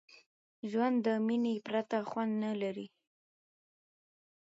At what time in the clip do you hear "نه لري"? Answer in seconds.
2.43-2.87